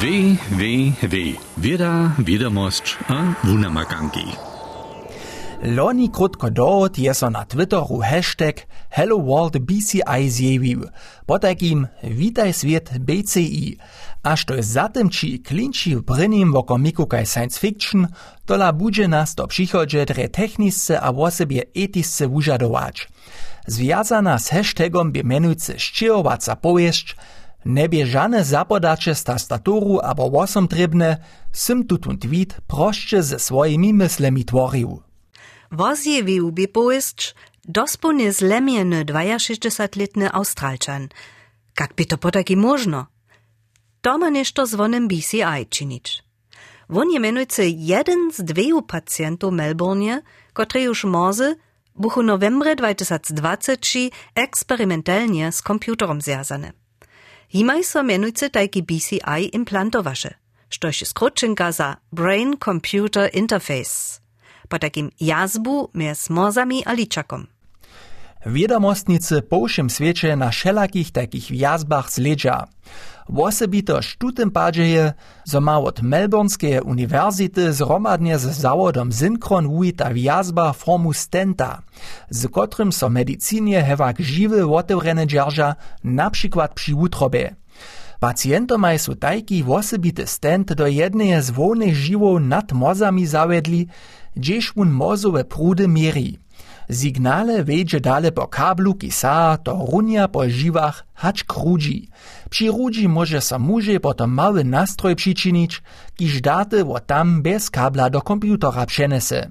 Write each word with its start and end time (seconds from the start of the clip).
W, 0.00 0.36
W, 0.50 0.92
W. 1.02 1.16
Wieda, 1.58 2.10
Wiadomość 2.18 2.98
a 3.08 3.46
Wunamaganki. 3.46 4.24
Loni 5.62 6.10
krótko 6.10 6.50
dołot 6.50 6.98
je 6.98 7.14
so 7.14 7.30
na 7.30 7.44
Twitteru 7.44 8.00
hashtag 8.00 8.66
Hello 8.90 9.18
World 9.18 9.58
BCI 9.58 10.30
zjewił. 10.30 10.84
Po 11.26 11.38
takim 11.38 11.86
Witaj 12.02 12.52
Swiet 12.52 12.98
BCI. 12.98 13.78
Aż 14.22 14.44
to 14.44 14.54
za 14.60 14.88
tym 14.88 15.10
ci 15.10 15.40
klinci 15.40 15.96
w 15.96 16.02
brynim 16.02 16.52
woko 16.52 16.78
mikukaj 16.78 17.26
science 17.26 17.60
fiction, 17.60 18.06
tola 18.46 18.72
budzie 18.72 19.08
nas 19.08 19.34
do 19.34 19.46
przychodzie 19.46 20.06
dre 20.06 20.28
technisce 20.28 21.00
a 21.00 21.12
wosebie 21.12 21.62
etisce 21.74 22.28
wużadować. 22.28 23.08
Związana 23.66 24.38
z 24.38 24.48
hashtagom 24.48 25.12
by 25.12 25.24
menujcy 25.24 25.78
szczyrowaca 25.78 26.56
powieść, 26.56 27.16
Nebie 27.66 28.06
żane 28.06 28.44
zapodacze 28.44 29.14
z 29.14 29.24
tastaturu 29.24 30.00
abo 30.02 30.30
wosom 30.30 30.68
trybne, 30.68 31.16
sym 31.52 31.84
tutun 31.86 32.18
tweet 32.18 32.60
proszcze 32.66 33.22
ze 33.22 33.38
swoimi 33.38 33.94
myślami 33.94 34.44
tworił. 34.44 35.02
Wozjewił 35.72 36.52
by 36.52 36.68
powieść 36.68 37.34
dosponie 37.64 38.32
zlemieny 38.32 39.04
62-letny 39.04 40.32
Australczan. 40.32 41.08
Jak 41.80 41.94
by 41.94 42.06
to 42.06 42.18
potaki 42.18 42.56
można? 42.56 43.06
To 44.00 44.18
ma 44.18 44.30
nešto 44.30 44.66
z 44.66 44.74
BCI 45.08 45.66
czynić. 45.70 46.22
Won 46.88 47.10
je 47.10 47.20
jeden 47.76 48.32
z 48.32 48.44
dwóch 48.44 48.86
pacjentów 48.86 49.52
Melbourne, 49.52 50.22
który 50.52 50.82
już 50.82 51.04
może 51.04 51.54
buchu 51.94 52.22
novembre 52.22 52.76
2020 52.76 53.72
eksperymentalnie 54.34 55.52
z 55.52 55.62
komputerom 55.62 56.20
związane. 56.20 56.85
Himaj 57.48 57.82
so 57.82 58.02
menujcy 58.02 58.50
tajki 58.50 58.82
BCI 58.82 59.50
implantowaše, 59.52 60.30
štož 60.68 61.02
je 61.02 61.06
skrótčenka 61.06 61.72
za 61.72 61.94
Brain 62.10 62.58
Computer 62.64 63.30
Interface, 63.32 64.20
po 64.68 64.78
takim 64.78 65.10
jazbu 65.18 65.88
mjez 65.94 66.30
mozami 66.30 66.82
a 66.86 66.92
ličakom. 66.92 67.46
Wiadomostnicy 68.46 69.42
po 69.42 69.66
všem 69.66 69.90
świecie 69.90 70.36
na 70.36 70.50
wszelakich 70.50 71.10
takich 71.10 71.44
wjazbach 71.44 72.10
zledża. 72.10 72.64
Wosebito 73.28 74.02
sztutem 74.02 74.50
padzie 74.50 74.88
je, 74.88 75.12
zo 75.44 75.60
ma 75.60 75.78
od 75.78 76.02
Melbourneskeje 76.02 76.82
uniwersity 76.82 77.72
zromadnie 77.72 78.38
z 78.38 78.42
zawodom 78.42 79.12
Synchron 79.12 79.68
wujita 79.68 80.10
wjazba 80.10 80.72
formu 80.72 81.12
stenta, 81.12 81.82
z 82.30 82.48
kotrym 82.48 82.92
so 82.92 83.08
medicinie 83.08 83.82
hewak 83.82 84.20
żywy 84.20 84.66
otewrene 84.66 85.26
dzierża, 85.26 85.74
na 86.04 86.30
przykład 86.30 86.74
przy 86.74 86.94
utrobie. 86.94 87.56
Pacjentomaj 88.20 88.98
su 88.98 89.14
tajki 89.14 89.64
wosebity 89.64 90.26
stent 90.26 90.72
do 90.72 90.86
jednej 90.86 91.42
z 91.42 91.50
wolnych 91.50 91.96
żywow 91.96 92.40
nad 92.40 92.72
mozami 92.72 93.26
zawedli, 93.26 93.86
gdzież 94.36 94.72
wun 94.72 94.90
mozowe 94.90 95.44
prudy 95.44 95.88
mieri. 95.88 96.45
Signale 96.90 97.64
wejdzie 97.64 98.00
dale 98.00 98.32
po 98.32 98.46
kablu, 98.46 98.94
ki 98.94 99.10
sa 99.10 99.58
to 99.58 99.74
runia 99.90 100.28
po 100.28 100.48
žiwach 100.48 101.04
hać 101.14 101.44
krudzi. 101.44 102.08
Przy 102.50 102.66
rudzi 102.70 103.08
może 103.08 103.40
so 103.40 103.58
muže 103.58 104.00
potom 104.00 104.30
mały 104.30 104.64
nastroj 104.64 105.16
přičinić, 105.16 105.82
kiž 106.16 106.40
date 106.40 106.84
wo 106.84 107.00
tam 107.00 107.42
bez 107.42 107.70
kabla 107.70 108.10
do 108.10 108.22
komputera 108.22 108.86
přenese. 108.86 109.50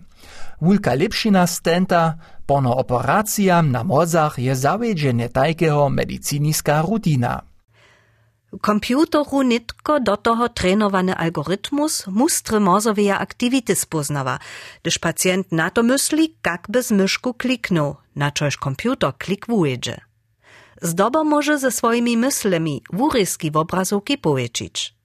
Wulka 0.61 0.93
lepšina 0.93 1.47
stenta, 1.47 2.17
pono 2.45 2.75
operacijam 2.75 3.71
na 3.71 3.83
mozach 3.83 4.39
je 4.39 4.55
zavedženje 4.55 5.29
tajkeho 5.29 5.89
mediciniska 5.89 6.81
rutina. 6.81 7.41
Komputeru 8.61 9.41
nitko 9.41 9.99
do 9.99 10.17
toho 10.17 10.49
trénowany 10.49 11.15
algorytmus 11.15 12.07
mustre 12.07 12.59
mozoweja 12.59 13.19
aktivity 13.19 13.75
spoznawa, 13.75 14.39
gdyż 14.81 14.99
pacjent 14.99 15.51
na 15.51 15.69
to 15.69 15.83
myśli, 15.83 16.35
jak 16.45 16.67
by 16.69 16.83
z 16.83 16.91
myszku 16.91 17.33
kliknął, 17.33 17.95
na 18.15 18.31
czoś 18.31 18.57
komputer 18.57 19.13
klikwuje. 19.17 20.01
Zdoba 20.81 21.23
może 21.23 21.59
ze 21.59 21.71
swoimi 21.71 22.17
myślami 22.17 22.83
wuryski 22.93 23.51
w 23.51 23.57
obrazówki 23.57 24.17
powiecić. 24.17 24.95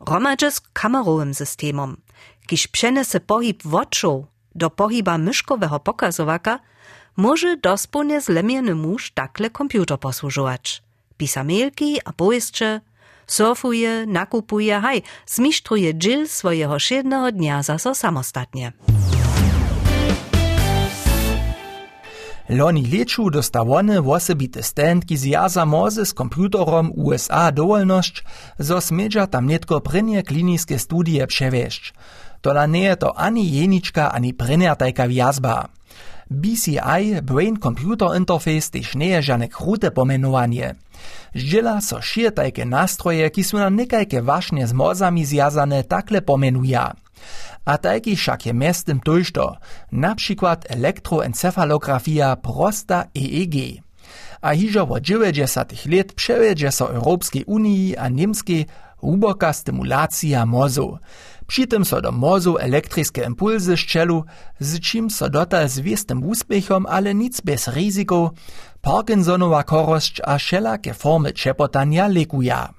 Romadże 0.00 0.50
z 0.50 0.60
kamerowym 0.60 1.34
systemom, 1.34 1.96
kiż 2.46 2.68
przenese 2.68 3.20
pohyb 3.20 3.62
woczów 3.64 4.24
do 4.54 4.70
pohyba 4.70 5.18
myszkowego 5.18 5.80
pokazowaka, 5.80 6.60
może 7.16 7.56
dosponie 7.56 8.20
zlemiony 8.20 8.74
muż 8.74 9.10
takle 9.10 9.50
komputer 9.50 9.98
posłużować 9.98 10.87
pisamelki, 11.18 11.98
a 12.04 12.12
bojscze, 12.12 12.80
surfuje, 13.26 14.06
nakupuje, 14.06 14.80
haj, 14.80 15.02
zmisztruje 15.26 15.94
dżil 15.94 16.28
swojego 16.28 16.78
siednego 16.78 17.32
dnia 17.32 17.62
zaso 17.62 17.94
samostatnie. 17.94 18.72
Loni 22.48 22.86
leču 22.86 23.30
dostawone 23.30 24.00
wosebite 24.00 24.62
stand, 24.62 25.04
ki 25.04 25.16
zjaza 25.16 25.64
moze 25.64 26.06
s 26.08 26.16
komputerom 26.16 26.92
USA 26.96 27.50
dovoljnosť, 27.52 28.24
zo 28.58 28.80
smedža 28.80 29.26
tam 29.26 29.46
netko 29.46 29.80
prenje 29.84 30.22
kliniske 30.24 30.78
studije 30.78 31.26
převešť. 31.26 31.92
To 32.40 32.56
na 32.56 32.64
nie 32.66 32.88
je 32.88 32.96
to 32.96 33.12
ani 33.16 33.44
jenička, 33.44 34.08
ani 34.14 34.32
prenjatajka 34.32 35.04
vjazba. 35.04 35.68
BCI 36.30 37.22
Brain 37.22 37.56
Computer 37.56 38.16
Interface 38.16 38.70
tež 38.70 38.94
nie 38.94 39.16
je 39.16 39.22
žane 39.22 39.48
krute 39.48 39.90
pomenowanie. 39.90 40.74
Zdjela 41.34 41.80
so 41.80 42.00
šije 42.00 42.30
tajke 42.30 42.64
nastroje, 42.64 43.30
ki 43.30 43.42
su 43.42 43.58
na 43.58 43.68
nekajke 43.68 44.20
vašne 44.20 44.66
z 44.66 44.72
mozami 44.72 45.24
zjazane, 45.24 45.82
takle 45.82 46.20
pomenuja. 46.20 46.92
A 47.64 47.76
tajki 47.76 48.16
však 48.16 48.46
je 48.46 48.52
mestem 48.52 49.00
tojšto, 49.00 49.56
na 49.90 50.14
przykład 50.14 50.66
elektroencefalografia 50.68 52.36
prosta 52.36 53.04
EEG. 53.14 53.84
A 54.40 54.54
hižo 54.54 54.86
od 54.86 55.02
90 55.02 55.86
let 55.86 56.12
przewiedzie 56.12 56.72
so 56.72 56.88
Europskiej 56.90 57.44
Unii 57.46 57.96
a 57.96 58.08
Niemskiej 58.08 58.66
huboka 59.00 59.52
stymulacja 59.52 60.46
mozu. 60.46 60.98
Przy 61.46 61.66
tym 61.66 61.84
so 61.84 62.00
do 62.00 62.12
mozu 62.12 62.58
elektriskie 62.58 63.24
impulsy 63.24 63.76
szczelu, 63.76 64.24
z 64.60 64.80
czym 64.80 65.10
so 65.10 65.30
dotal 65.30 65.68
z 65.68 65.80
wiestym 65.80 66.24
uspiechom, 66.24 66.86
ale 66.86 67.14
nic 67.14 67.40
bez 67.40 67.68
ryzyko, 67.68 68.30
Parkinsonowa 68.82 69.62
korość 69.62 70.20
a 70.24 70.38
wszelakie 70.38 70.94
formy 70.94 71.32
czepotania 71.32 72.08
lekuja. 72.08 72.74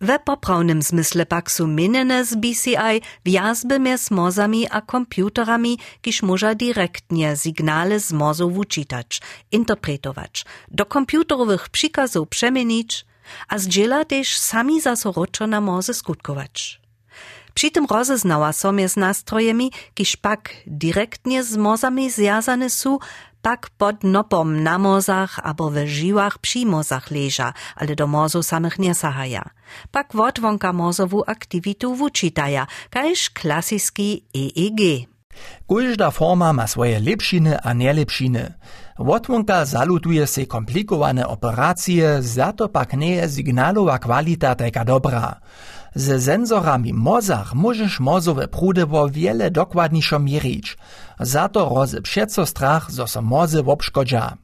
We 0.00 0.18
poprawnym 0.18 0.82
zmysle 0.82 1.26
pak 1.26 1.50
su 1.50 1.66
minene 1.66 2.24
z 2.24 2.34
BCI 2.34 3.00
wjazby 3.24 3.78
między 3.78 4.14
mozami 4.14 4.66
a 4.70 4.80
komputerami, 4.80 5.78
kiż 6.02 6.22
może 6.22 6.56
direktnie 6.56 7.36
signale 7.36 8.00
z 8.00 8.12
mozu 8.12 8.50
wučitać, 8.50 9.20
interpretować, 9.52 10.44
do 10.70 10.86
komputerowych 10.86 11.68
przykazów 11.68 12.28
przemienić, 12.28 13.06
a 13.48 13.58
zdziela 13.58 14.04
też 14.04 14.38
sami 14.38 14.80
zasoročo 14.80 15.46
na 15.46 15.60
moze 15.60 15.94
skutkować. 15.94 16.80
Przy 17.54 17.70
tym 17.70 17.86
rozeznała 17.90 18.52
so 18.52 18.72
z 18.86 18.96
nastrojemi, 18.96 19.72
kiż 19.94 20.16
pak 20.16 20.50
direktnie 20.66 21.44
z 21.44 21.56
mozami 21.56 22.10
zjazane 22.10 22.70
su, 22.70 22.98
pak 23.42 23.70
pod 23.70 24.04
nopom 24.04 24.62
na 24.62 24.78
mozach 24.78 25.38
abo 25.42 25.70
we 25.70 25.86
žiwach 25.86 26.38
przy 26.38 26.66
mozach 26.66 27.10
leża, 27.10 27.52
ale 27.76 27.96
do 27.96 28.06
mozu 28.06 28.42
samych 28.42 28.78
nie 28.78 28.94
sahaja. 28.94 29.50
Pak 29.90 30.12
wotwonka 30.14 30.72
mozowu 30.72 31.24
aktivitu 31.26 31.94
wučitaja, 31.94 32.66
kajż 32.90 33.30
klasiski 33.30 34.24
EEG. 34.34 35.08
Każda 35.68 36.10
forma 36.10 36.52
ma 36.52 36.66
swoje 36.66 37.00
lepšiny 37.00 37.60
a 37.62 37.72
nielepšiny. 37.72 38.54
Wotwonka 38.98 39.64
zalutuje 39.64 40.26
se 40.26 40.46
komplikowane 40.46 41.26
operacje, 41.26 42.22
za 42.22 42.52
to 42.52 42.68
pak 42.68 42.92
nie 42.92 43.14
je 43.14 43.28
signalowa 43.28 43.98
kwalita 43.98 44.54
taka 44.54 44.84
dobra. 44.84 45.40
Ze 45.94 46.20
senzorami 46.20 46.92
mozach 46.92 47.54
możesz 47.54 48.00
mozowe 48.00 48.48
prudy 48.48 48.86
wo 48.86 49.08
wiele 49.08 49.50
dokładniejszo 49.50 50.18
mierzyć. 50.18 50.76
Za 51.20 51.48
to 51.48 51.68
rozy 51.68 52.02
przeco 52.02 52.46
strach, 52.46 52.90
zo 52.90 53.06
so 53.06 53.22
mozy 53.22 53.62
wobszkodzia. 53.62 54.36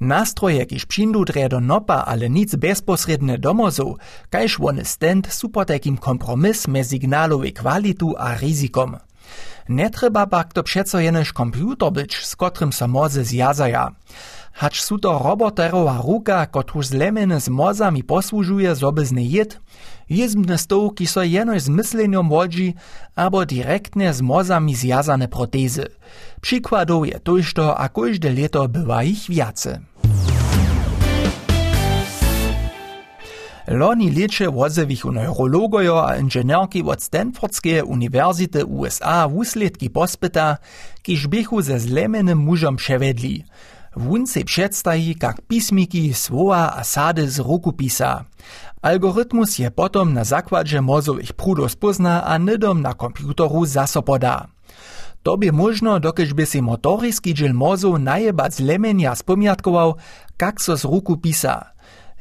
Nastroje, 0.00 0.66
kiż 0.66 0.86
přindu 0.86 1.24
dre 1.24 1.48
do 1.48 1.60
nopa, 1.60 2.04
ale 2.06 2.30
nic 2.30 2.56
wony 4.58 4.84
stent 4.84 5.32
su 5.32 5.48
po 5.48 5.64
takim 5.64 5.96
kompromis 5.96 6.68
me 6.68 6.84
signalowej 6.84 7.52
kwalitu 7.52 8.14
a 8.18 8.36
rizikom. 8.36 8.96
Nie 9.68 9.90
trzeba 9.90 10.26
pak 10.26 10.52
to 10.52 10.62
przeco 10.62 11.00
jenoż 11.00 11.32
komputer 11.32 11.92
być, 11.92 12.26
z 12.26 12.36
kotrym 12.36 12.72
so 12.72 12.88
mozy 12.88 13.24
zjazaja. 13.24 13.90
Hacz 14.52 14.82
su 14.82 14.98
to 14.98 15.18
roboterowa 15.18 16.02
ruka, 16.04 16.46
kotruż 16.46 16.86
zlemene 16.86 17.40
z 17.40 17.48
mozami 17.48 18.04
posłużuje 18.04 18.74
zobezny 18.74 19.22
jed, 19.22 19.60
jizmne 20.10 20.58
stołki 20.58 21.06
so 21.06 21.22
jenož 21.22 21.62
z 21.62 21.68
mysleniom 21.68 22.28
wodzi, 22.28 22.74
abo 23.16 23.46
direktne 23.46 24.14
z 24.14 24.20
mozami 24.22 24.74
zjazane 24.74 25.28
protezy. 25.28 25.86
Przykładów 26.40 27.06
je 27.06 27.20
tojšto, 27.20 27.78
a 27.78 27.88
każde 27.88 28.30
leto 28.30 28.68
bywa 28.68 29.02
ich 29.02 29.30
wiace. 29.30 29.80
Loni 33.68 34.10
leče 34.10 34.48
wozewichu 34.48 35.10
neurologojo 35.10 35.96
a 35.96 36.16
inženjerki 36.16 36.82
od 36.82 37.00
Stanfordskeje 37.00 37.82
univerzity 37.82 38.64
USA 38.64 39.26
wusledki 39.26 39.88
pospyta, 39.88 40.56
kiž 41.02 41.26
běchu 41.26 41.60
ze 41.60 41.78
zlemenym 41.78 42.38
mužom 42.38 42.76
převedli. 42.76 43.44
Wun 43.96 44.26
se 44.26 44.44
předstají, 44.44 45.16
jak 45.22 45.40
pismiki, 45.40 46.14
słowa 46.14 46.66
a 46.66 46.84
sady 46.84 47.28
z. 47.28 47.40
Algorytmus 48.82 49.58
je 49.58 49.70
potom 49.70 50.14
na 50.14 50.24
zakładze 50.24 50.80
mozowych 50.80 51.32
prudów 51.32 51.72
spozna 51.72 52.18
a 52.18 52.38
nydom 52.38 52.82
na 52.82 52.92
komputeru 52.92 53.64
zasopoda. 53.64 54.46
To 55.24 55.40
by 55.40 55.48
možno, 55.56 55.96
dokež 55.96 56.36
by 56.36 56.44
si 56.44 56.60
motorický 56.60 57.32
džil 57.32 57.56
mozu 57.56 57.96
najebať 57.96 58.60
zlemenia 58.60 59.16
spomiatkoval, 59.16 59.96
kak 60.36 60.60
so 60.60 60.76
z. 60.76 60.84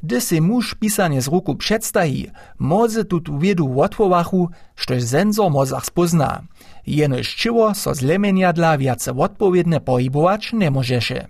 Gdy 0.04 0.22
si 0.22 0.42
muž 0.42 0.76
z 1.20 1.28
ruku 1.28 1.56
předstají, 1.56 2.32
moze 2.60 3.04
tutu 3.04 3.38
wiedu 3.38 3.68
łatwowachu, 3.68 4.50
štož 4.76 5.04
senzor 5.04 5.52
mozach 5.52 5.86
spozna. 5.86 6.44
Jenož 6.86 7.36
čiło 7.36 7.72
so 7.74 7.96
zlemenia 7.96 8.52
dla 8.54 8.78
viace 8.78 9.16
odpowiedne 9.16 9.80
pohybować 9.80 10.54
nie 10.54 10.72
możeše. 10.72 11.28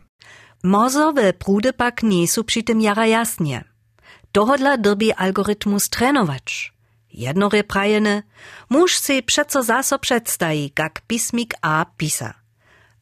Mozowe 0.64 1.34
prudy 1.34 1.74
pak 1.74 2.04
nie 2.04 2.28
są 2.28 2.44
przy 2.44 2.64
tym 2.64 2.82
jara 2.82 3.06
jasnie. 3.06 3.64
Dohodla 4.34 4.78
drbi 4.78 5.14
algorytmus 5.14 5.90
trenować. 5.90 6.74
Jednore 7.14 7.64
prajene, 7.64 8.24
muž 8.70 8.98
si 8.98 9.22
přeco 9.22 9.64
zaso 9.64 10.00
předstají, 10.00 10.72
jak 10.80 11.02
pismik 11.08 11.54
A 11.62 11.86
pisa. 11.98 12.34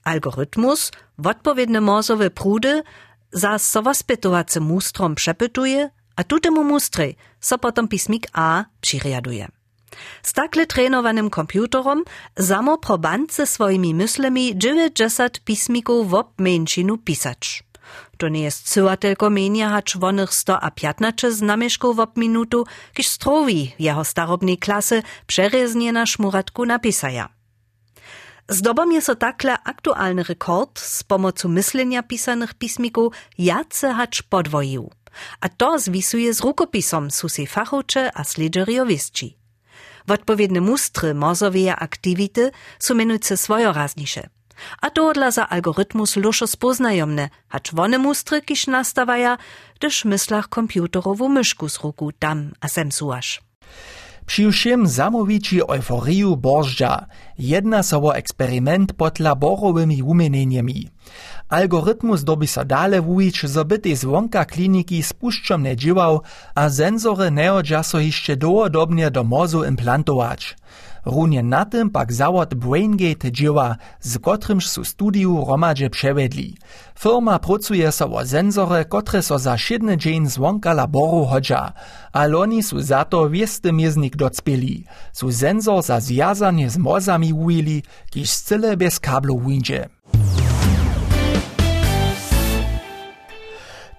Algorytmus, 0.03 0.91
odpowiedne 1.25 1.81
mozowe 1.81 2.29
prudy, 2.29 2.81
za 3.31 3.59
sowaspytowace 3.59 4.59
mustrom 4.59 5.15
przepytuje, 5.15 5.89
a 6.15 6.23
tutemu 6.23 6.63
mustry 6.63 7.15
so 7.39 7.57
potom 7.57 7.87
pismik 7.87 8.27
A 8.33 8.65
přiriaduje. 8.81 9.47
Z 10.23 10.33
takle 10.33 10.65
trenowanym 10.65 11.29
komputerom 11.29 12.03
samo 12.39 12.77
probandce 12.77 13.47
swoimi 13.47 13.93
myślami 13.93 14.53
90 14.55 15.39
pismików 15.43 16.09
w 16.09 16.13
obmieńczynu 16.13 16.97
pisać. 16.97 17.63
To 18.17 18.29
nie 18.29 18.41
jest 18.41 18.69
cyła 18.69 18.97
tylko 18.97 19.29
menia 19.29 19.69
hacz 19.69 19.97
wonych 19.97 20.33
100 20.33 20.59
a 20.59 20.71
15 20.71 21.31
znamieszków 21.31 21.97
w 21.97 22.17
minutu, 22.17 22.65
kiż 22.93 23.07
strowi 23.07 23.71
jeho 23.79 24.05
starobnej 24.05 24.57
klasy 24.57 25.03
przereznie 25.27 25.91
na 25.91 26.05
szmuratku 26.05 26.65
napisaja. 26.65 27.40
Zdobom 28.51 28.91
je 28.91 29.01
so 29.01 29.15
takle 29.15 29.55
aktualny 29.63 30.23
rekord 30.23 30.79
z 30.79 31.03
pomocą 31.03 31.49
myślenia 31.49 32.03
pisanych 32.03 32.53
pismików 32.53 33.15
jace 33.37 33.93
hacz 33.93 34.23
podwoił. 34.23 34.91
A 35.41 35.49
to 35.49 35.79
zwisuje 35.79 36.33
z 36.33 36.41
rukopisom 36.41 37.11
su 37.11 37.29
si 37.29 37.47
fachowcze 37.47 38.11
a 38.13 38.23
sledżeriowisci. 38.23 39.37
Odpowiedne 40.07 40.61
mustry 40.61 41.13
mozoweja 41.13 41.75
aktywity 41.75 42.51
su 42.79 42.95
menujce 42.95 43.37
swojoraznisze. 43.37 44.29
A 44.81 44.89
to 44.89 45.13
dla 45.13 45.31
za 45.31 45.49
algorytmus 45.49 46.15
luszo 46.15 46.47
spoznajomne, 46.47 47.29
hacz 47.47 47.73
wone 47.73 47.97
mustry 47.97 48.41
kiż 48.41 48.67
nastawaja, 48.67 49.37
gdyż 49.79 50.05
myślach 50.05 50.47
komputerowu 50.49 51.29
myszku 51.29 51.69
z 51.69 51.79
ruku 51.83 52.11
tam 52.11 52.51
a 52.61 52.67
sem 52.67 52.91
suasz. 52.91 53.41
Přiwšim 54.25 54.87
zamowici 54.87 55.61
euforiju 55.61 56.37
bożdża, 56.37 57.05
jedna 57.39 57.83
sobo 57.83 58.15
eksperyment 58.15 58.93
pod 58.93 59.19
laborowymi 59.19 60.03
umienieniami. 60.03 60.89
Algorytmus 61.49 62.23
dobi 62.23 62.47
so 62.47 62.65
dale 62.65 63.01
wujić, 63.01 63.45
zo 63.45 63.65
by 63.65 63.79
tej 63.79 63.95
zwonka 63.95 64.45
kliniki 64.45 65.03
spuszczom 65.03 65.63
nie 65.63 65.75
dziwał, 65.75 66.21
a 66.55 66.69
senzory 66.69 67.31
neodża 67.31 67.83
so 67.83 67.99
jeszcze 67.99 68.37
dołodobnie 68.37 69.11
do 69.11 69.23
mozu 69.23 69.63
implantować. 69.63 70.55
Runje 71.05 71.43
na 71.43 71.65
tym 71.65 71.89
pak 71.89 72.13
zawod 72.13 72.53
BrainGate 72.53 73.31
dzieła, 73.31 73.75
z 73.99 74.19
kotrymż 74.19 74.67
su 74.67 74.85
studiu 74.85 75.45
romadźe 75.45 75.89
przewiedli. 75.89 76.57
Firma 76.99 77.39
pracuje 77.39 77.91
so 77.91 78.05
o 78.05 78.25
senzory, 78.25 78.85
kotre 78.85 79.21
so 79.21 79.39
za 79.39 79.57
szydny 79.57 79.97
dzień 79.97 80.27
zwonka 80.27 80.73
laboru 80.73 81.25
hodża, 81.25 81.73
a 82.13 82.25
loni 82.25 82.63
su 82.63 82.81
za 82.81 83.05
to 83.05 83.29
wiesty 83.29 83.71
mieznik 83.73 84.15
docpieli. 84.15 84.83
Su 85.13 85.31
senzor 85.31 85.83
za 85.83 85.99
zjazanie 85.99 86.69
z 86.69 86.77
mozami 86.77 87.33
ujili, 87.33 87.83
kiż 88.09 88.29
scyle 88.29 88.77
bez 88.77 88.99
kablu 88.99 89.39
windzie. 89.39 89.89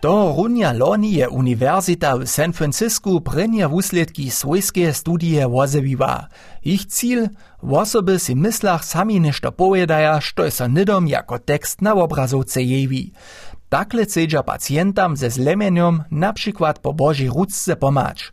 To 0.03 0.35
runja 0.37 0.73
loni 0.73 1.15
je 1.15 1.29
Uniwersita 1.29 2.17
w 2.19 2.27
San 2.27 2.53
Francisco 2.53 3.21
prenie 3.21 3.69
wusledki 3.69 4.31
swojskie 4.31 4.93
studie 4.93 5.49
wozewiwa. 5.49 6.27
Ich 6.65 6.87
cíl 6.91 7.29
wosoby 7.63 8.19
si 8.19 8.35
myslach 8.35 8.85
sami 8.85 9.21
nešto 9.21 9.53
povedaja, 9.53 10.21
što 10.21 10.51
so 10.51 10.67
nidom 10.67 11.07
jako 11.07 11.39
tekst 11.39 11.81
na 11.81 11.95
obrazovce 11.95 12.63
jewi. 12.63 13.13
Takle 13.69 14.07
cedža 14.07 14.43
pacjentam 14.43 15.17
ze 15.17 15.31
zlemeniom 15.31 16.03
na 16.11 16.33
przykład 16.33 16.79
po 16.79 16.93
Božej 16.93 17.29
ruczce 17.29 17.77
pomać. 17.77 18.33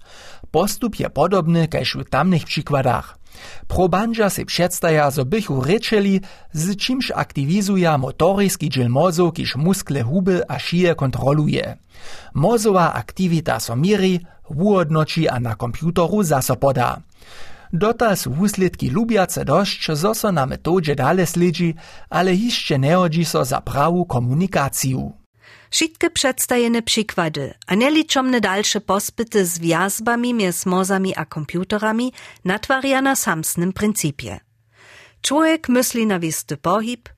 Postup 0.52 1.00
je 1.00 1.10
podobny 1.10 1.68
kaž 1.68 1.96
w 1.96 2.10
tamnych 2.10 2.46
przykładach. 2.46 3.19
Probandža 3.68 4.30
si 4.30 4.46
předstaja, 4.46 5.12
zo 5.12 5.26
bychu 5.26 5.62
rečeli, 5.62 6.22
z 6.54 6.76
čimž 6.76 7.12
aktivizuja 7.16 7.98
motoriski 7.98 8.70
džil 8.70 8.90
mozu, 8.90 9.32
kiž 9.32 9.56
muskle 9.56 10.02
huby 10.02 10.42
a 10.44 10.60
šije 10.60 10.96
kontroluje. 10.96 11.78
Mozová 12.34 12.88
aktivita 12.88 13.60
so 13.60 13.76
miri, 13.76 14.20
wuodnoči 14.50 15.30
a 15.30 15.40
na 15.40 15.56
komputeru 15.56 16.24
zaso 16.24 16.56
poda. 16.56 16.98
Dotas 17.72 18.26
wusledki 18.26 18.90
lubiace 18.90 19.44
došć, 19.44 19.90
zo 19.94 20.14
so 20.14 20.32
na 20.32 20.46
metodže 20.46 20.96
dale 20.96 21.26
ale 22.10 22.32
hišće 22.36 22.78
neodži 22.78 23.26
so 23.26 23.44
za 23.44 23.62
prawu 23.62 24.06
komunikaciju. 24.06 25.19
Wszystkie 25.70 26.10
przedstajene 26.10 26.82
przykłady, 26.82 27.54
a 27.68 27.76
nieliczomne 27.76 28.42
dalsze 28.42 28.82
pospyty 28.82 29.46
z 29.46 29.60
wjazbami 29.60 30.34
między 30.34 30.70
mozami 30.70 31.14
a 31.16 31.26
komputerami 31.26 32.14
natwarja 32.46 33.02
na 33.02 33.16
samsnym 33.16 33.74
pryncypie. 33.74 34.40
Człowiek 35.22 35.70
myśli 35.70 36.06
na 36.06 36.20
wisty 36.20 36.58
pohyb, 36.58 37.10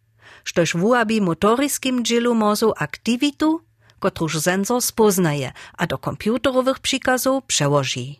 sztoż 0.43 0.77
wuabi 0.77 1.21
motoryskim 1.21 2.05
dzielu 2.05 2.35
mozu 2.35 2.73
aktivitu, 2.77 3.61
kotruż 3.99 4.39
sensor 4.39 4.81
spoznaje, 4.81 5.51
a 5.77 5.87
do 5.87 5.97
komputerowych 5.97 6.79
przykazów 6.79 7.43
przełoży. 7.43 8.15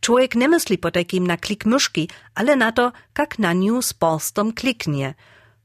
Człowiek 0.00 0.34
nie 0.34 0.48
myśli 0.48 0.78
po 0.78 0.90
takim 0.90 1.26
na 1.26 1.36
klik 1.36 1.66
myszki, 1.66 2.08
ale 2.34 2.56
na 2.56 2.72
to, 2.72 2.92
jak 3.18 3.38
na 3.38 3.52
nią 3.52 3.82
z 3.82 3.94
kliknie. 4.54 5.14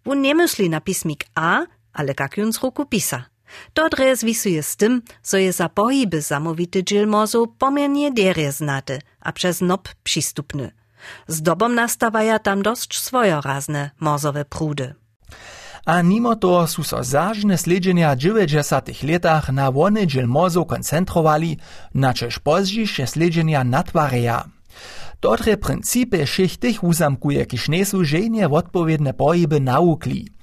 On 0.05 0.21
nie 0.21 0.35
myśli 0.35 0.69
na 0.69 0.81
pismik 0.81 1.25
A, 1.35 1.65
ale 1.93 2.13
jak 2.19 2.37
ją 2.37 2.51
z 2.51 2.63
ruku 2.63 2.85
pisa. 2.85 3.30
To 3.73 3.89
zwisuje 4.15 4.63
z 4.63 4.75
tym, 4.75 5.01
co 5.21 5.37
je 5.37 5.51
za 5.51 5.69
pohyby 5.69 6.21
zamówity 6.21 6.83
dżil 6.83 7.07
mozu 7.07 7.47
pomiernie 7.47 8.11
derje 8.11 8.51
znate, 8.51 8.99
a 9.19 9.31
przez 9.31 9.61
nop 9.61 9.89
przystupny. 10.03 10.71
Z 11.27 11.41
dobą 11.41 11.69
nastawaja 11.69 12.39
tam 12.39 12.61
dość 12.61 12.99
swojorazne 12.99 13.89
mozowe 13.99 14.45
prudy. 14.45 14.93
A 15.85 16.03
mimo 16.03 16.35
to 16.35 16.67
su 16.67 16.83
so 16.83 17.03
zažne 17.03 17.57
sledženja 17.57 18.15
90 18.15 19.03
letach 19.03 19.49
na 19.49 19.71
wony 19.71 20.05
dżil 20.07 20.27
mozu 20.27 20.65
koncentrowali, 20.65 21.57
na 21.93 22.13
čež 22.13 22.39
pozdziše 22.39 23.07
sledženja 23.07 23.63
natwareja. 23.63 24.45
Dotre 25.21 25.53
principy 25.53 26.25
všech 26.25 26.57
tych 26.57 26.77
uzamkuje, 26.81 27.45
kiž 27.45 27.69
nesu 27.69 28.01
ženje 28.01 28.49
odpowiedne 28.49 29.13
pohyby 29.13 29.61
naukli. 29.61 30.33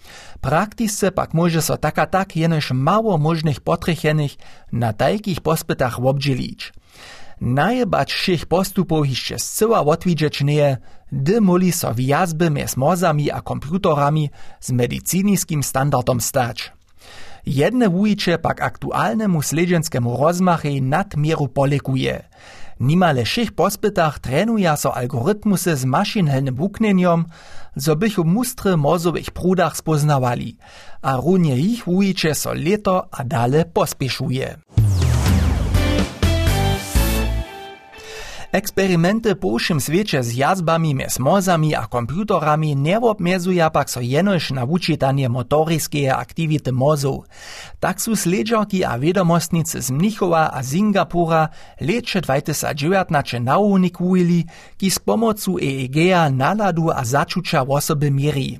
Praktisce 0.40 1.10
pak 1.10 1.34
może 1.34 1.62
so 1.62 1.74
taka 1.76 2.06
tak 2.06 2.38
jenož 2.38 2.70
mało 2.70 3.18
możnych 3.18 3.60
potrechenych 3.60 4.38
na 4.72 4.92
tajkich 4.94 5.40
pospytach 5.42 5.98
obdzielić. 5.98 6.72
Najebać 7.40 8.12
všech 8.12 8.46
postupów 8.46 9.08
jeszcze 9.08 9.38
zcyła 9.38 9.80
odwidzieć 9.84 10.46
nie, 10.46 10.78
dy 11.12 11.40
moli 11.40 11.72
so 11.72 11.94
wjazby 11.94 12.50
między 12.50 12.78
mozami 12.78 13.30
a 13.30 13.40
komputerami 13.40 14.30
z 14.60 14.70
medycyniskim 14.70 15.62
standardom 15.62 16.20
stać. 16.20 16.72
Jedne 17.46 17.88
wujicze 17.88 18.38
pak 18.38 18.62
aktualnemu 18.62 19.42
sledženskemu 19.42 20.16
rozmachy 20.16 20.80
nadmieru 20.82 21.48
polekuje. 21.48 22.28
Nimale 22.80 23.24
všech 23.24 23.52
pospytach 23.52 24.18
trenuja 24.18 24.76
so 24.76 24.94
algorytmusy 24.94 25.76
z 25.76 25.84
maszynelnym 25.84 26.54
wuknenjom, 26.54 27.26
zo 27.76 27.96
bychu 27.96 28.24
mustry 28.24 28.76
mozowych 28.76 29.30
prudach 29.30 29.76
spoznawali, 29.76 30.56
a 31.02 31.16
runie 31.16 31.56
ich 31.58 31.86
wujicze 31.86 32.34
so 32.34 32.52
leto 32.54 33.08
a 33.10 33.24
dale. 33.24 33.64
Eksperymenty 38.52 39.36
po 39.36 39.58
všem 39.58 39.80
świecie 39.80 40.24
z 40.24 40.32
jazbami 40.32 40.94
mez 40.94 41.18
mozami 41.18 41.76
a 41.76 41.84
komputerami 41.86 42.76
nie 42.76 42.96
obmiezuja 42.96 43.68
pak 43.70 43.90
so 43.90 44.00
jenož 44.00 44.50
na 44.56 44.64
wučitanie 44.64 45.28
motoriskeje 45.28 46.16
aktivity 46.16 46.72
mozów. 46.72 47.28
Tak 47.80 48.00
su 48.00 48.16
sledžarki 48.16 48.84
a 48.84 48.96
vedomostnicy 48.96 49.82
z 49.82 49.90
Mnichova 49.90 50.48
a 50.52 50.62
Singapura 50.62 51.48
leče 51.80 52.20
2019 52.20 53.40
naunikujili, 53.40 54.44
ki 54.80 54.90
s 54.90 54.98
pomocu 54.98 55.60
EEG-a 55.60 56.32
naladu 56.32 56.88
a 56.88 57.04
začuča 57.04 57.68
osoby 57.68 58.10
mieri. 58.10 58.58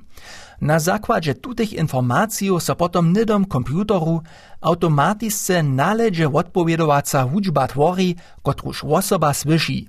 Na 0.61 0.79
zakładzie 0.79 1.35
tutych 1.35 1.73
informacji 1.73 2.49
so 2.59 2.75
potom 2.75 3.13
nidom 3.13 3.45
komputeru 3.45 4.21
automatisce 4.61 5.63
naledzie 5.63 6.29
odpowiedowaca 6.33 7.23
hudźba 7.23 7.67
tvori, 7.67 8.15
kotruż 8.43 8.83
osoba 8.83 9.33
słyszy. 9.33 9.85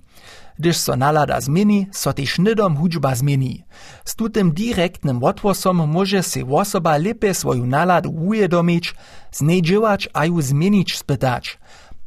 Gdyż 0.58 0.76
so 0.76 0.96
nalada 0.96 1.40
zmieni, 1.40 1.86
so 1.92 2.12
też 2.12 2.38
nidom 2.38 2.76
hudźba 2.76 3.14
zmieni. 3.14 3.64
Z 4.04 4.14
tutym 4.16 4.52
direktnym 4.52 5.24
odgłosom 5.24 5.76
może 5.88 6.22
się 6.22 6.50
osoba 6.54 6.96
lepiej 6.96 7.34
swoją 7.34 7.66
naladu 7.66 8.10
ujedomić, 8.10 8.94
znajdziewać 9.32 10.08
a 10.12 10.24
ju 10.24 10.40
zmienić 10.40 10.98
spytać. 10.98 11.58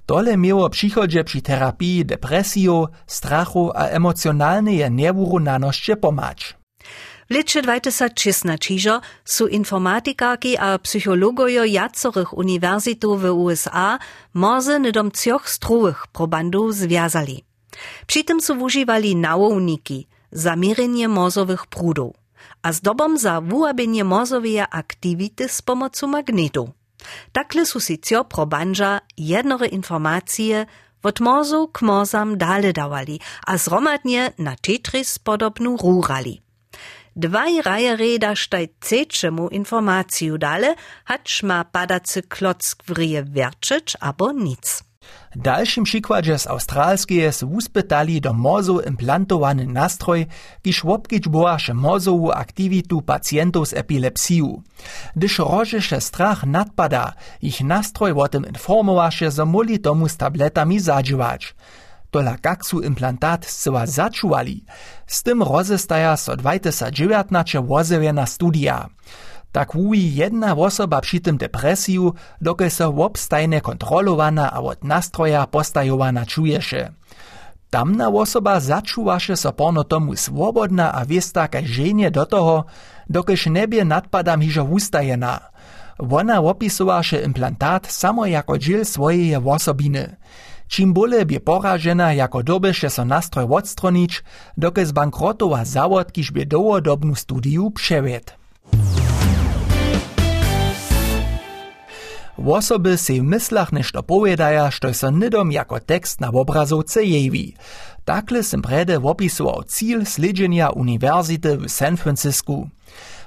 Tole 0.05 0.37
miało 0.37 0.69
przychodzie 0.69 1.23
przy 1.23 1.41
terapii 1.41 2.05
depresji, 2.05 2.67
strachu 3.07 3.71
a 3.75 3.83
emocjonalnej 3.85 4.91
nerwurunaności 4.91 5.95
pomać. 5.95 6.62
W 7.29 7.33
lecie 7.33 7.61
2016 7.61 8.75
su 9.25 9.47
informatikarki 9.47 10.57
a 10.57 10.79
psychologojo 10.79 11.65
jacorych 11.65 12.37
uniwersytetów 12.37 13.21
w 13.21 13.25
USA 13.25 13.99
morze 14.33 14.79
nidom 14.79 15.11
cioch 15.11 15.49
struwych 15.49 16.07
probandów 16.07 16.75
związali. 16.75 17.43
Przy 18.07 18.23
tym 18.23 18.41
su 18.41 18.53
używali 18.53 19.15
nałowniki, 19.15 20.07
zamierzenie 20.31 21.07
morzowych 21.07 21.67
prudów, 21.67 22.15
a 22.61 22.73
zdobom 22.73 23.17
za 23.17 23.41
wyłabienie 23.41 24.03
morzowej 24.03 24.59
aktywity 24.59 25.49
z 25.49 25.61
pomocą 25.61 26.07
magnetu. 26.07 26.71
Takle 27.31 27.65
su 27.65 27.79
si 27.79 27.99
cio 27.99 28.25
probandża 28.25 28.99
jednore 29.17 29.67
informacje 29.67 30.65
od 31.03 31.19
morzu 31.19 31.67
k 31.67 31.81
morzam 31.81 32.37
dale 32.37 32.73
dawali, 32.73 33.19
a 33.47 33.57
zromadnie 33.57 34.31
na 34.37 34.55
Tetris 34.55 35.19
podobnu 35.19 35.77
rurali. 35.77 36.43
Dwaj 37.15 37.61
rajereda 37.61 38.35
štaj 38.35 38.67
cečemu 38.81 39.49
informaciju 39.51 40.37
dale, 40.37 40.75
hacz 41.05 41.43
ma 41.43 41.63
padacy 41.63 42.21
klock 42.21 42.83
wryje 42.87 43.23
werczyć 43.23 43.97
abo 43.99 44.31
nic. 44.31 44.83
Dalszym 45.35 45.83
przykładzie 45.83 46.39
z 46.39 46.47
australskie 46.47 47.31
s 47.31 47.43
wuspytali 47.43 48.21
do 48.21 48.33
mozu 48.33 48.79
implantowany 48.79 49.67
nastroj, 49.67 50.25
kiż 50.63 50.83
łopkić 50.83 51.29
boasze 51.29 51.73
mozowu 51.73 52.31
aktivitu 52.31 53.01
pacjentów 53.01 53.67
z 53.67 53.73
epilepsiju. 53.73 54.63
Gdyż 55.15 55.39
rożesze 55.39 56.01
strach 56.01 56.43
nadpada, 56.43 57.13
ich 57.41 57.61
nastroj 57.61 58.11
o 58.11 58.27
tym 58.27 58.45
informowaše, 58.45 59.31
że 59.31 59.45
moli 59.45 59.79
tomu 59.79 60.09
z 60.09 60.17
tabletami 60.17 60.79
zadziwać. 60.79 61.55
Tola 62.13 62.37
kaksu 62.37 62.85
implantat 62.85 63.41
zcela 63.41 63.89
začuvali. 63.89 64.61
S 65.09 65.25
tym 65.25 65.41
rozestaja 65.41 66.13
so 66.13 66.37
2019 66.37 67.65
wozewena 67.65 68.29
studia. 68.29 68.85
Tak 69.51 69.73
wuji 69.73 70.13
jedna 70.15 70.53
osoba 70.53 71.01
przy 71.01 71.19
tym 71.19 71.37
depresiju, 71.37 72.13
doke 72.41 72.69
so 72.69 72.93
wobstajne 72.93 73.61
kontrolowana 73.61 74.53
a 74.53 74.61
od 74.61 74.83
nastroja 74.83 75.47
postajowana 75.47 76.25
czuješe. 76.25 76.93
Tamna 77.69 78.09
osoba 78.09 78.59
začuvaše 78.59 79.33
so 79.33 79.51
porno 79.51 79.83
tomu 79.83 80.13
swobodna 80.13 80.93
a 80.93 81.05
wiesta 81.05 81.49
kaj 81.49 81.65
żenie 81.65 82.11
do 82.13 82.25
toho, 82.25 82.65
dokež 83.09 83.49
nebie 83.49 83.81
nadpadam 83.85 84.41
hižo 84.41 84.63
ustajena. 84.63 85.39
Wona 85.97 86.41
opisowaše 86.41 87.25
implantat 87.25 87.85
samo 87.89 88.25
jako 88.25 88.57
dziel 88.57 88.85
swojej 88.85 89.37
osobiny. 89.37 90.17
Čim 90.73 90.89
bole 90.89 91.21
bie 91.21 91.37
poražena, 91.37 92.11
jako 92.11 92.41
dobeše 92.41 92.89
so 92.89 93.03
nastroj 93.05 93.45
odstronić, 93.45 94.25
doke 94.57 94.81
zbankrotowa 94.85 95.61
zawod 95.65 96.09
kiž 96.09 96.33
bie 96.33 96.49
dowodobnu 96.49 97.15
studiju 97.15 97.69
přewed. 97.69 98.33
Wosoby 102.37 102.97
se 102.97 103.13
w 103.13 103.23
myslach 103.23 103.71
nešto 103.71 104.01
powiedaja, 104.01 104.71
što 104.71 104.93
so 104.93 105.11
nidom 105.11 105.51
jako 105.51 105.79
tekst 105.79 106.19
na 106.21 106.29
obrazowce 106.33 107.03
jewi. 107.03 107.53
Takle 108.05 108.43
sem 108.43 108.61
prede 108.61 108.97
opisował 108.97 109.63
cíl 109.63 110.05
sledženia 110.05 110.73
univerzity 110.73 111.57
w 111.57 111.69
San 111.69 111.97
Francisku. 111.97 112.67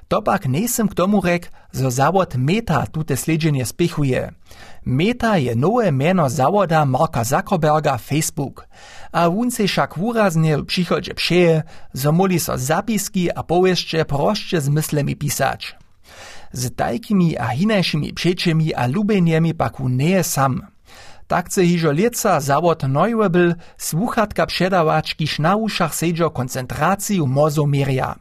To 0.08 0.22
pak 0.22 0.46
nesem 0.46 0.88
k 0.88 0.94
tomu 0.94 1.20
rek, 1.20 1.50
zo 1.72 1.90
zawod 1.90 2.34
Meta 2.38 2.86
tute 2.86 3.16
sledženje 3.16 3.66
spichuje. 3.66 4.30
Meta 4.86 5.36
je 5.36 5.56
nowe 5.56 5.90
meno 5.90 6.28
zawoda 6.28 6.84
Marka 6.84 7.24
Zuckerberga 7.24 7.98
Facebook, 7.98 8.66
a 9.12 9.28
on 9.28 9.50
se 9.50 9.68
šak 9.68 9.98
wuraznie 9.98 10.64
przychodzie 10.64 11.14
pszeje, 11.14 11.62
zamoli 11.92 12.40
so 12.40 12.58
zapiski 12.58 13.30
a 13.30 13.42
powieście 13.42 14.04
proszcze 14.04 14.60
z 14.60 14.68
myslemi 14.68 15.16
pisać. 15.16 15.76
Z 16.52 16.76
takimi 16.76 17.38
a 17.38 17.46
hinejszymi 17.46 18.12
przeczemi 18.12 18.74
a 18.74 18.86
lubeniemi 18.86 19.54
paku 19.54 19.88
nie 19.88 20.10
je 20.10 20.24
sam. 20.24 20.62
Tak 21.26 21.52
se 21.52 21.62
hižo 21.62 21.92
ljeca 21.92 22.40
zavod 22.40 22.82
Neuwebel 22.82 23.54
sluhatka 23.78 24.46
předavač, 24.46 25.14
kiž 25.14 25.38
na 25.38 25.56
ušach 25.56 25.94
seđo 25.94 26.30
koncentraciju 26.30 27.26
mozomerja. 27.26 28.14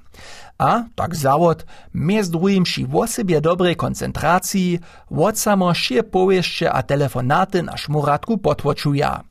A 0.57 0.83
tak 0.95 1.15
zawod, 1.15 1.65
między 1.93 2.31
drugim 2.31 2.63
przy 2.63 2.87
wosebie 2.87 3.41
dobrej 3.41 3.75
koncentracji, 3.75 4.79
od 5.11 5.39
samo 5.39 5.73
šie 5.73 6.03
powieście 6.03 6.71
a 6.71 6.83
telefonaty 6.83 7.63
na 7.63 7.77
szmuratku 7.77 8.37
potwoczuja. 8.37 9.23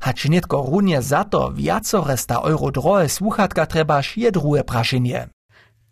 Hacz 0.00 0.28
nietko 0.28 0.66
runie 0.70 1.02
za 1.02 1.24
to 1.24 1.52
wiacore 1.52 2.16
sta 2.16 2.40
euro 2.44 2.70
drohe 2.70 3.08
słuchatka 3.08 3.66
trebaš 3.66 4.16
je 4.16 4.32
druhe 4.32 4.64
praszenie. 4.64 5.28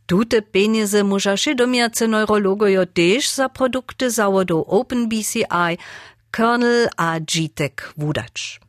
Tute 0.06 0.42
pieniądze 0.42 1.04
możesz 1.04 1.48
domiace 1.56 2.08
neurologojo 2.08 2.86
też 2.86 3.30
za 3.30 3.48
produkty 3.48 4.10
zawodu 4.10 4.64
OpenBCI, 4.68 5.78
Kernel 6.30 6.88
a 6.96 7.20
GTEC 7.20 7.72
wudać. 7.96 8.60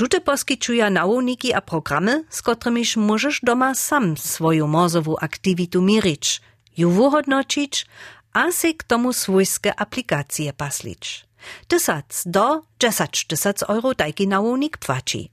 Tute 0.00 0.20
poskyčuja 0.20 0.90
nałowniki 0.90 1.54
a 1.54 1.60
programy, 1.60 2.24
z 2.30 2.42
którymiż 2.42 2.96
możesz 2.96 3.40
doma 3.42 3.74
sam 3.74 4.16
swoją 4.16 4.66
mozową 4.66 5.16
aktivitu 5.20 5.82
mierzyć, 5.82 6.40
ju 6.76 6.90
wyhodnoczyć, 6.90 7.86
a 8.32 8.52
se 8.52 8.74
k 8.74 8.84
tomu 8.84 9.12
swojskie 9.12 9.80
aplikacje 9.80 10.52
paslić. 10.52 11.26
Tysac 11.68 12.22
do 12.26 12.62
10 12.78 13.24
tysac 13.24 13.62
euro 13.62 13.94
tajki 13.94 14.28
nałownik 14.28 14.78
płaci. 14.78 15.30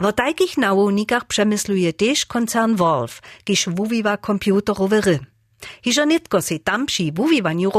W 0.00 0.12
takich 0.12 0.56
nałownikach 0.58 1.24
przemysluje 1.24 1.92
też 1.92 2.26
koncern 2.26 2.76
Wolf, 2.76 3.22
kiż 3.44 3.68
wuwiwa 3.68 4.16
komputerowe 4.16 5.00
ry. 5.00 5.18
Hiżo 5.82 6.04
nitko 6.04 6.42
se 6.42 6.58
tam 6.58 6.86
przy 6.86 7.12
wuwiwaniu 7.12 7.70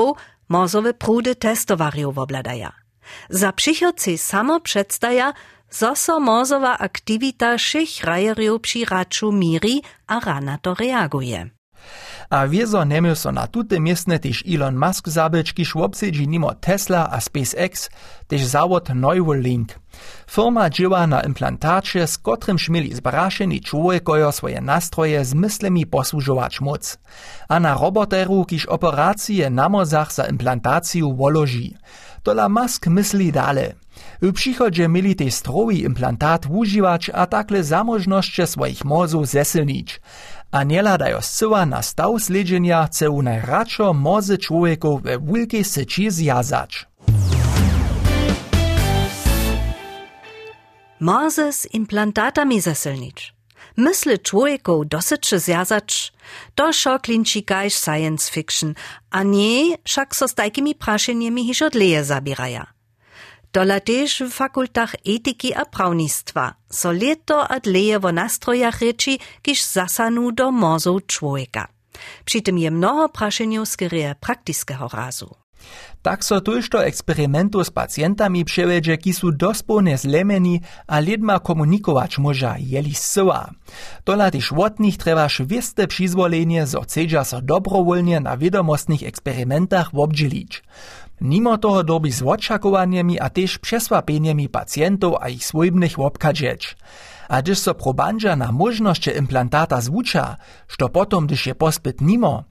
mozowe 0.50 0.93
prudy 0.93 1.36
testowario 1.36 2.12
wobladaja. 2.12 2.86
Za 3.29 3.51
przychodcy 3.51 4.17
samo 4.17 4.60
przedstaja, 4.60 5.34
zoso 5.69 6.19
mozowa 6.19 6.77
aktivita 6.77 7.57
všich 7.57 8.03
rajerjów 8.03 8.62
przy 8.62 8.86
raczu 8.86 9.31
miri 9.31 9.81
a 10.07 10.19
rana 10.19 10.57
to 10.57 10.74
reaguje. 10.74 11.50
A 12.29 12.48
wiezo 12.48 12.86
nemił 12.86 13.15
so 13.15 13.31
na 13.31 13.48
tute 13.48 13.79
miestne 13.79 14.19
też 14.19 14.43
Elon 14.48 14.75
Musk 14.75 15.10
zabyć, 15.10 15.53
kiż 15.53 15.75
obsedzi 15.75 16.27
nimo 16.27 16.53
Tesla 16.53 17.10
a 17.12 17.22
SpaceX, 17.22 17.89
też 18.27 18.43
zawod 18.43 18.89
Neuralink. 18.89 19.79
Firma 20.29 20.69
dzieła 20.69 21.07
na 21.07 21.22
implantacie, 21.22 22.07
z 22.07 22.17
kotrym 22.17 22.60
szmili 22.60 22.95
zbraszeni 22.95 23.62
człowiekojo 23.62 24.31
swoje 24.31 24.62
nastroje 24.62 25.25
z 25.25 25.34
myślami 25.34 25.86
posłużować 25.86 26.62
moc. 26.62 26.98
A 27.48 27.60
na 27.60 27.74
roboteru, 27.74 28.45
kiż 28.45 28.65
operacje 28.65 29.50
na 29.50 29.69
mozach 29.69 30.13
za 30.13 30.27
implantację 30.27 31.15
woloži. 31.15 31.77
Tola 32.24 32.50
Musk 32.50 32.88
myśli 32.88 33.31
dale. 33.31 33.74
W 34.21 34.33
przychodzie 34.33 34.88
mieli 34.88 35.15
tej 35.15 35.31
implantat 35.81 36.45
używać, 36.50 37.12
a 37.13 37.25
takle 37.27 37.63
zamożności 37.63 38.47
swoich 38.47 38.85
mozów 38.85 39.27
zesilnić. 39.27 40.01
A 40.51 40.63
nie 40.63 40.81
ladajo 40.81 41.21
zcyła 41.21 41.65
na 41.65 41.81
staw 41.81 42.12
sledżenia, 42.19 42.88
ceł 42.88 43.21
najradšo 43.21 43.93
mozy 43.93 44.38
człowieku 44.38 45.00
we 45.00 45.19
wielkiej 45.19 45.63
syci 45.63 46.12
zjazać. 46.12 46.88
Mozy 51.00 51.53
z 51.53 51.74
implantatami 51.74 52.62
zesilnić. 52.62 53.35
Mysle 53.77 54.17
człowieku 54.17 54.85
dosyć 54.85 55.35
zjazać, 55.35 56.13
to 56.55 56.74
szoklinci 56.74 57.43
kajś 57.43 57.75
science 57.75 58.31
fiction, 58.31 58.74
a 59.12 59.24
nie 59.24 59.77
wszak 59.83 60.15
so 60.15 60.27
z 60.27 60.33
takimi 60.33 60.75
praszeniami 60.75 61.51
zabieraja. 62.03 62.75
Dola 63.55 63.79
też 63.79 64.19
w 64.19 64.31
fakultach 64.33 64.95
etyki 65.05 65.53
a 65.53 65.65
prawnictwa, 65.65 66.53
so 66.69 66.91
leto 66.91 67.47
a 67.47 67.59
dleje 67.59 68.00
wo 68.00 68.12
nastrojach 68.12 68.81
reči, 68.81 69.19
zasanu 69.74 70.31
do 70.31 70.51
mozów 70.51 71.05
człowieka. 71.05 71.67
Przy 72.25 72.41
tym 72.41 72.57
je 72.57 72.71
mnoho 72.71 73.09
prašenjów 73.09 73.69
skierie 73.69 74.15
praktického 74.19 74.88
razu. 74.88 75.35
Tak 76.01 76.25
so 76.25 76.41
tužto 76.41 76.85
eksperimentu 76.85 77.63
s 77.63 77.69
pacjentami 77.69 78.45
przewiedzie, 78.45 78.97
ki 78.97 79.13
su 79.13 79.31
dospolne 79.31 79.97
zlemeni 79.97 80.62
a 80.88 81.00
lidma 81.00 81.39
komunikować 81.39 82.17
może, 82.17 82.55
jeli 82.59 82.95
syła. 82.95 83.51
Tola 84.03 84.31
tyż 84.31 84.53
od 84.53 84.79
nich 84.79 84.97
treba 84.97 85.29
szwiste 85.29 85.88
przyzwolenie, 85.88 86.67
zo 86.67 86.81
chcedza 86.81 87.24
so 87.24 87.41
dobrowolnie 87.41 88.19
na 88.19 88.38
wiadomostnych 88.38 89.03
eksperymentach 89.03 89.89
obdzielić. 89.93 90.63
Mimo 91.22 91.57
toho 91.57 91.84
dobi 91.84 92.12
z 92.12 92.22
oczakowaniami 92.22 93.19
a 93.19 93.29
też 93.29 93.57
przesłapeniami 93.57 94.50
pacjentów 94.50 95.13
a 95.22 95.29
ich 95.29 95.45
swojbnych 95.45 96.00
obkadzeć. 96.00 96.77
A 97.29 97.41
gdyż 97.41 97.60
so 97.60 97.74
probandża 97.74 98.36
na 98.36 98.51
możności 98.51 99.12
implantata 99.17 99.81
zwucza, 99.81 100.36
što 100.67 100.89
potom, 100.89 101.27
gdyż 101.27 101.48
je 101.48 101.55
pospyt 101.55 102.01
nimo, 102.01 102.43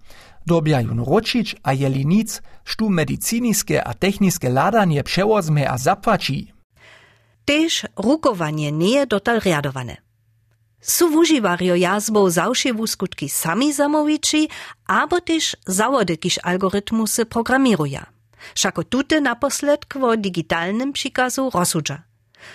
dobjajú 0.47 1.04
ročić 1.04 1.56
a 1.62 1.73
jeli 1.73 2.06
nic, 2.06 2.42
štu 2.64 2.88
mediciniske 2.90 3.80
a 3.80 3.94
techniske 3.94 4.49
ladanie 4.49 5.02
przewozme 5.02 5.68
a 5.68 5.78
zapłaci. 5.78 6.52
Tež 7.44 7.85
rukowanie 7.97 8.73
nie 8.73 8.90
je 8.97 9.06
dotal 9.06 9.40
riadowane. 9.40 9.97
Su 10.80 11.09
wuživario 11.09 11.75
jazbov 11.75 12.30
zawšiewu 12.30 12.87
skutki 12.87 13.28
sami 13.28 13.73
zamowiči, 13.73 14.49
abo 14.87 15.21
tež 15.21 15.56
zawody 15.66 16.16
kiż 16.16 16.38
algorytmusy 16.42 17.25
programiruja. 17.25 18.13
Šako 18.54 18.84
tute 18.84 19.20
naposledk 19.20 19.94
vo 19.94 20.16
digitalnym 20.16 20.92
przikazu 20.92 21.50
rozsudza. 21.54 22.02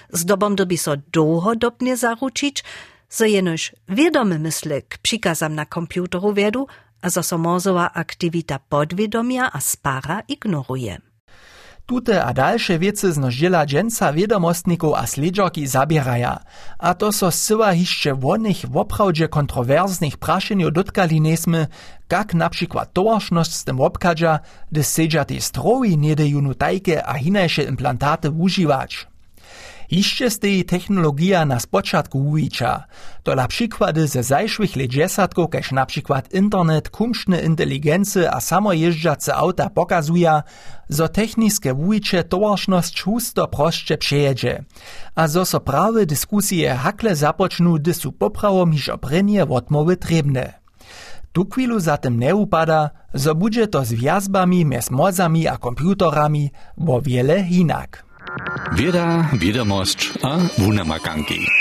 Zdobom 0.10 0.56
dobi 0.56 0.78
so 0.78 0.96
dłuhodobnie 1.14 1.98
zaručić, 1.98 2.64
so 3.10 3.26
jenož 3.26 3.76
wiadomy 3.90 4.40
mysle 4.40 4.82
k 4.82 4.98
przikazam 4.98 5.56
na 5.56 5.66
komputeru 5.66 6.34
wiedu, 6.34 6.68
a 7.02 7.10
so 7.10 7.38
mozova 7.38 7.92
aktivita 7.94 8.60
podvědomia 8.60 9.50
a 9.54 9.60
spara 9.60 10.22
ignoruje. 10.28 11.09
Tute 11.90 12.24
a 12.24 12.34
dalsze 12.34 12.80
wiece 12.80 13.12
znoždjela 13.12 13.66
dženca 13.66 14.14
wiedomostników 14.14 14.94
a 14.94 15.08
sledžorki 15.08 15.68
zabieraja, 15.68 16.38
a 16.78 16.94
to 16.94 17.12
so 17.12 17.32
syła 17.32 17.74
hišće 17.74 18.14
wonych 18.14 18.66
woprawdzie 18.70 19.28
kontrowersnych 19.28 20.18
praszeniu 20.18 20.72
dotkali 20.72 21.22
nesmy, 21.22 21.68
jak 22.12 22.34
na 22.34 22.50
przykład 22.50 22.94
towarzność 22.94 23.56
z 23.56 23.64
tym 23.64 23.82
obkadża, 23.82 24.40
gdy 24.72 24.84
sedža 24.84 25.26
te 25.26 25.42
stroji 25.42 25.98
nie 25.98 26.16
deju 26.16 26.42
nutajke 26.42 27.06
a 27.06 27.14
hinajsze 27.14 27.64
implantaty 27.64 28.32
używać. 28.32 29.08
Z 29.92 30.40
tej 30.40 30.66
technologia 30.66 31.46
na 31.46 31.60
spoczatku 31.60 32.20
uwicza. 32.20 32.84
To 33.24 33.36
na 33.36 33.48
przykłady 33.48 34.08
ze 34.08 34.24
zajszłych 34.24 34.76
lat 34.76 34.88
dziesiątków, 34.88 35.50
każ 35.50 35.72
na 35.72 35.86
przykład 35.86 36.34
internet, 36.34 36.90
kumszne 36.90 37.42
inteligency 37.42 38.32
a 38.32 38.42
samojeżdżace 38.42 39.36
auta 39.36 39.70
pokazuje, 39.70 40.42
zo 40.90 41.08
techniske 41.08 41.74
uwicze 41.74 42.24
towarzność 42.24 43.02
husto 43.02 43.48
proszcze 43.48 43.98
przejedzie. 43.98 44.64
A 45.16 45.28
zo 45.28 45.46
so 45.46 45.60
prawe 45.60 46.06
dyskusje 46.06 46.76
hakle 46.76 47.16
zapocznu, 47.16 47.74
gdy 47.74 47.94
su 47.94 48.12
poprawom 48.12 48.72
hiż 48.72 48.90
obrenie 48.90 49.44
odmowy 49.44 49.98
trebne. 49.98 50.60
Tu 51.32 51.46
chwilu 51.46 51.80
zatem 51.80 52.20
nie 52.20 52.36
upada, 52.36 52.90
zo 53.14 53.36
bude 53.36 53.68
to 53.68 53.86
z 53.86 53.94
wjazbami 53.94 54.66
mes 54.66 54.92
mozami 54.92 55.48
a 55.48 55.58
komputerami 55.58 56.52
bo 56.78 57.02
wiele 57.02 57.40
inak. 57.40 58.09
Wieda, 58.76 59.30
wiadomość 59.34 60.14
a 60.24 60.38
wunamakanki. 60.58 61.59